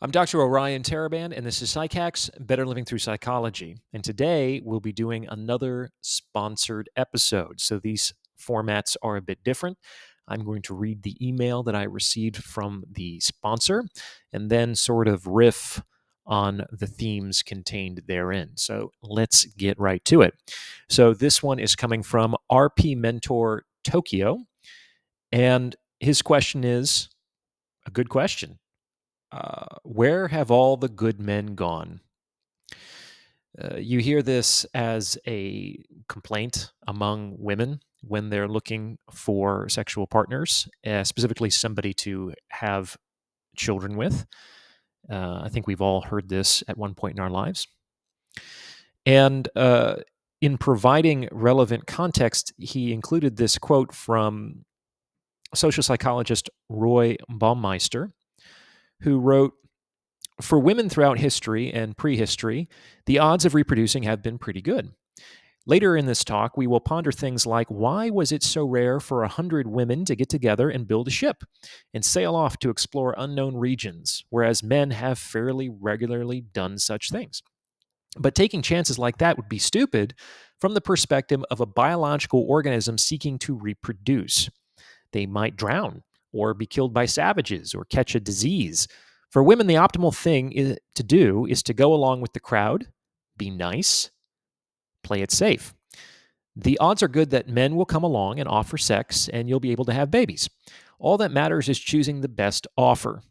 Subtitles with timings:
[0.00, 0.40] I'm Dr.
[0.40, 3.78] Orion Taraban, and this is PsycHacks Better Living Through Psychology.
[3.92, 7.60] And today we'll be doing another sponsored episode.
[7.60, 9.76] So these formats are a bit different.
[10.28, 13.86] I'm going to read the email that I received from the sponsor
[14.32, 15.82] and then sort of riff
[16.24, 18.52] on the themes contained therein.
[18.54, 20.34] So let's get right to it.
[20.88, 24.44] So this one is coming from RP Mentor Tokyo.
[25.32, 27.08] And his question is
[27.84, 28.60] a good question
[29.32, 32.00] uh, where have all the good men gone?
[33.60, 40.68] Uh, you hear this as a complaint among women when they're looking for sexual partners,
[40.86, 42.96] uh, specifically somebody to have
[43.56, 44.26] children with.
[45.10, 47.66] Uh, I think we've all heard this at one point in our lives.
[49.04, 49.96] And uh,
[50.40, 54.64] in providing relevant context, he included this quote from
[55.54, 58.12] social psychologist Roy Baumeister,
[59.00, 59.54] who wrote
[60.40, 62.68] For women throughout history and prehistory,
[63.06, 64.92] the odds of reproducing have been pretty good.
[65.66, 69.22] Later in this talk, we will ponder things like why was it so rare for
[69.22, 71.44] a hundred women to get together and build a ship
[71.92, 77.42] and sail off to explore unknown regions, whereas men have fairly regularly done such things?
[78.18, 80.14] But taking chances like that would be stupid
[80.58, 84.48] from the perspective of a biological organism seeking to reproduce.
[85.12, 88.88] They might drown or be killed by savages or catch a disease.
[89.30, 92.88] For women, the optimal thing to do is to go along with the crowd,
[93.36, 94.10] be nice,
[95.02, 95.74] play it safe.
[96.56, 99.70] The odds are good that men will come along and offer sex and you'll be
[99.70, 100.50] able to have babies.
[100.98, 103.22] All that matters is choosing the best offer.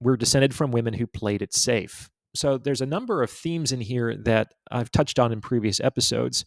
[0.00, 2.10] We're descended from women who played it safe.
[2.34, 6.44] So there's a number of themes in here that I've touched on in previous episodes.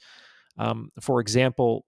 [0.57, 1.85] Um, for example,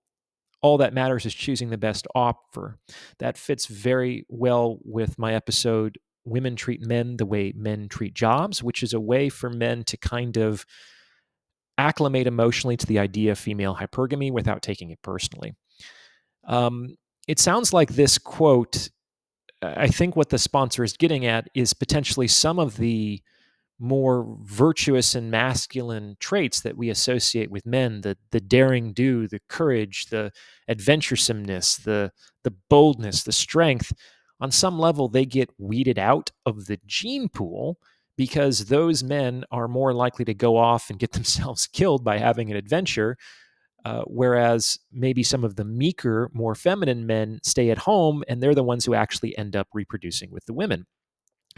[0.61, 2.77] all that matters is choosing the best offer.
[3.19, 8.61] That fits very well with my episode, Women Treat Men the Way Men Treat Jobs,
[8.61, 10.65] which is a way for men to kind of
[11.77, 15.55] acclimate emotionally to the idea of female hypergamy without taking it personally.
[16.45, 16.97] Um,
[17.27, 18.89] it sounds like this quote,
[19.61, 23.21] I think what the sponsor is getting at is potentially some of the
[23.79, 29.39] more virtuous and masculine traits that we associate with men the the daring do the
[29.47, 30.31] courage the
[30.69, 32.11] adventuresomeness the
[32.43, 33.93] the boldness the strength
[34.41, 37.77] on some level they get weeded out of the gene pool
[38.17, 42.51] because those men are more likely to go off and get themselves killed by having
[42.51, 43.17] an adventure
[43.85, 48.53] uh, whereas maybe some of the meeker more feminine men stay at home and they're
[48.53, 50.85] the ones who actually end up reproducing with the women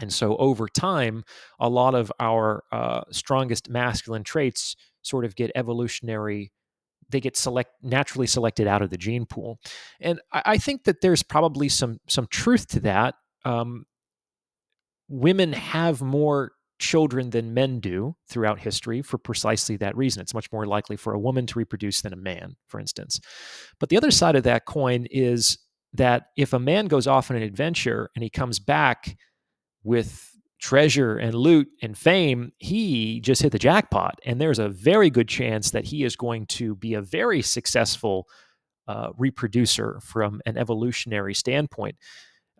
[0.00, 1.22] and so over time,
[1.60, 6.52] a lot of our uh, strongest masculine traits sort of get evolutionary
[7.12, 9.58] they get select naturally selected out of the gene pool.
[10.00, 13.14] And i, I think that there's probably some some truth to that
[13.44, 13.84] um,
[15.08, 20.20] women have more children than men do throughout history for precisely that reason.
[20.20, 23.20] It's much more likely for a woman to reproduce than a man for instance.
[23.78, 25.58] But the other side of that coin is
[25.92, 29.16] that if a man goes off on an adventure and he comes back
[29.84, 30.28] with
[30.60, 34.20] treasure and loot and fame, he just hit the jackpot.
[34.24, 38.28] And there's a very good chance that he is going to be a very successful
[38.86, 41.96] uh, reproducer from an evolutionary standpoint.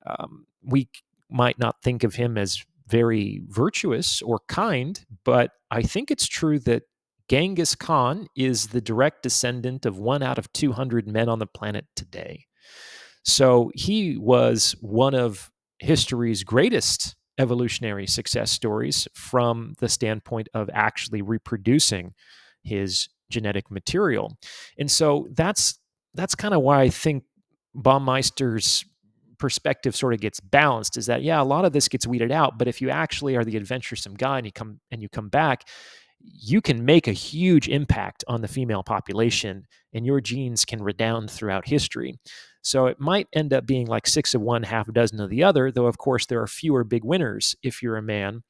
[0.04, 0.88] Um, we
[1.30, 6.58] might not think of him as very virtuous or kind, but I think it's true
[6.60, 6.82] that
[7.28, 11.86] Genghis Khan is the direct descendant of one out of 200 men on the planet
[11.94, 12.46] today.
[13.24, 15.50] So he was one of
[15.82, 22.14] history's greatest evolutionary success stories from the standpoint of actually reproducing
[22.62, 24.36] his genetic material.
[24.78, 25.78] And so that's
[26.14, 27.24] that's kind of why I think
[27.74, 28.84] Baumeister's
[29.38, 32.58] perspective sort of gets balanced is that yeah a lot of this gets weeded out
[32.58, 35.64] but if you actually are the adventuresome guy and you come and you come back
[36.24, 41.30] you can make a huge impact on the female population and your genes can redound
[41.30, 42.18] throughout history
[42.62, 45.42] so it might end up being like six of one, half a dozen of the
[45.42, 48.44] other, though, of course, there are fewer big winners if you're a man,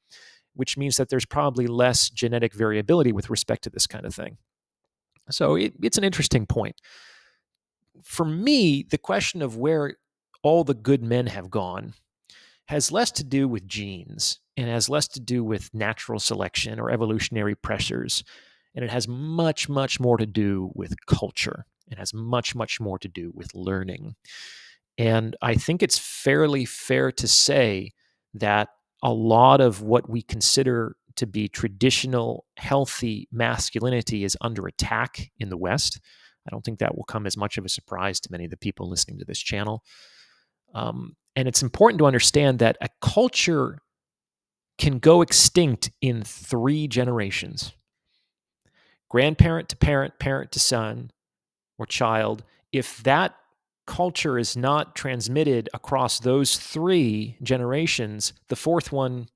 [0.53, 4.37] which means that there's probably less genetic variability with respect to this kind of thing.
[5.31, 6.75] So it, it's an interesting point.
[8.03, 9.97] For me, the question of where
[10.43, 11.95] all the good men have gone
[12.67, 16.91] has less to do with genes and has less to do with natural selection or
[16.91, 18.23] evolutionary pressures.
[18.75, 21.65] And it has much, much more to do with culture.
[21.91, 24.15] It has much, much more to do with learning.
[24.97, 27.91] And I think it's fairly fair to say
[28.33, 28.69] that
[29.01, 35.49] a lot of what we consider to be traditional healthy masculinity is under attack in
[35.49, 35.99] the West.
[36.47, 38.57] I don't think that will come as much of a surprise to many of the
[38.57, 39.83] people listening to this channel.
[40.73, 43.79] Um, and it's important to understand that a culture
[44.77, 47.73] can go extinct in three generations
[49.13, 51.11] grandparent to parent, parent to son
[51.77, 52.43] or child.
[52.71, 53.35] If that
[53.85, 59.27] culture is not transmitted across those three generations, the fourth one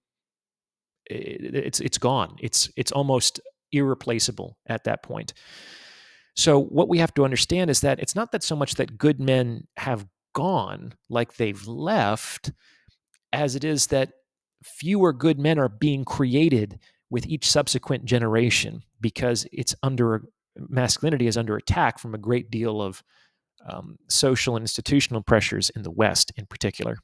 [1.11, 2.37] eh, it's it's gone.
[2.39, 3.39] It's it's almost
[3.71, 5.33] irreplaceable at that point.
[6.35, 9.19] So what we have to understand is that it's not that so much that good
[9.19, 12.51] men have gone like they've left
[13.33, 14.11] as it is that
[14.63, 16.79] fewer good men are being created
[17.09, 20.23] with each subsequent generation because it's under
[20.57, 23.03] masculinity is under attack from a great deal of
[23.69, 26.97] um, social and institutional pressures in the West, in particular.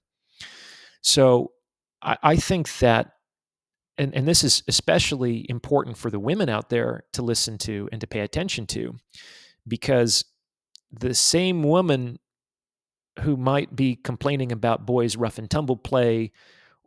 [1.01, 1.51] So
[2.01, 3.11] I, I think that,
[3.97, 8.01] and, and this is especially important for the women out there to listen to and
[8.01, 8.95] to pay attention to,
[9.67, 10.25] because
[10.91, 12.19] the same woman
[13.21, 16.31] who might be complaining about boys' rough and tumble play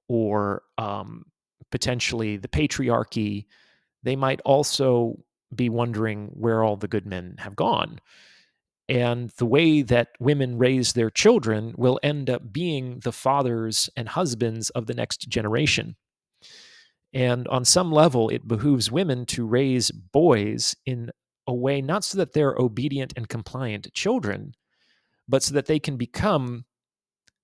[0.09, 1.25] or um,
[1.71, 3.47] potentially the patriarchy,
[4.03, 5.19] they might also
[5.55, 8.01] be wondering where all the good men have gone.
[8.89, 14.09] And the way that women raise their children will end up being the fathers and
[14.09, 15.97] husbands of the next generation.
[17.13, 21.11] And on some level, it behooves women to raise boys in
[21.47, 24.55] a way not so that they're obedient and compliant children,
[25.29, 26.65] but so that they can become,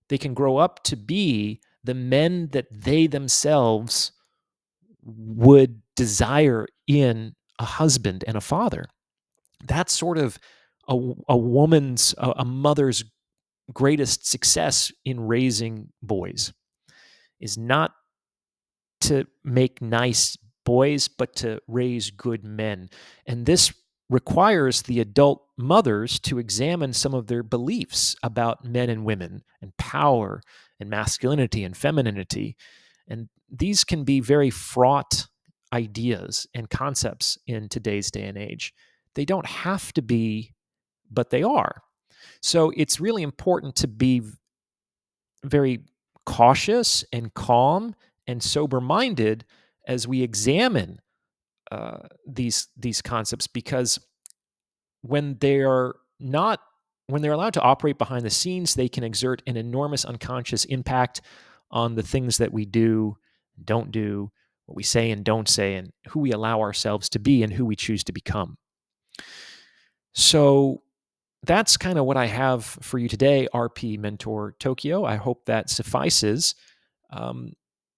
[0.08, 4.12] they can grow up to be the men that they themselves
[5.04, 8.86] would desire in a husband and a father.
[9.64, 10.38] That's sort of
[10.88, 10.94] a,
[11.28, 13.04] a woman's, a, a mother's
[13.72, 16.52] greatest success in raising boys
[17.40, 17.92] is not
[19.02, 22.88] to make nice boys, but to raise good men.
[23.26, 23.72] And this
[24.12, 29.74] requires the adult mothers to examine some of their beliefs about men and women and
[29.78, 30.42] power
[30.78, 32.54] and masculinity and femininity.
[33.08, 35.26] And these can be very fraught
[35.72, 38.74] ideas and concepts in today's day and age.
[39.14, 40.52] They don't have to be,
[41.10, 41.82] but they are.
[42.42, 44.20] So it's really important to be
[45.42, 45.80] very
[46.26, 47.94] cautious and calm
[48.26, 49.46] and sober minded
[49.88, 51.00] as we examine
[51.72, 53.98] uh, these these concepts because
[55.00, 56.60] when they are not
[57.06, 61.20] when they're allowed to operate behind the scenes they can exert an enormous unconscious impact
[61.70, 63.16] on the things that we do
[63.64, 64.30] don't do
[64.66, 67.64] what we say and don't say, and who we allow ourselves to be and who
[67.64, 68.56] we choose to become.
[70.14, 70.82] So
[71.42, 75.04] that's kind of what I have for you today, RP Mentor Tokyo.
[75.04, 76.54] I hope that suffices.
[77.10, 77.52] Um,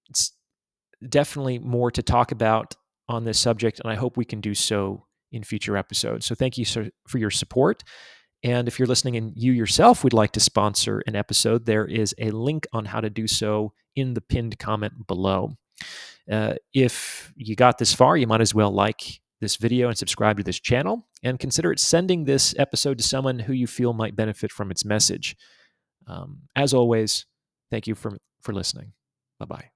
[0.09, 0.33] it's
[1.09, 2.75] definitely more to talk about
[3.09, 6.27] on this subject, and I hope we can do so in future episodes.
[6.27, 7.83] So thank you for your support.
[8.43, 12.15] And if you're listening and you yourself would like to sponsor an episode, there is
[12.19, 15.57] a link on how to do so in the pinned comment below.
[16.31, 20.37] Uh, if you got this far, you might as well like this video and subscribe
[20.37, 24.53] to this channel and consider sending this episode to someone who you feel might benefit
[24.53, 25.37] from its message.
[26.07, 27.27] Um, as always,
[27.71, 28.93] thank you for, for listening.
[29.39, 29.71] Bye bye.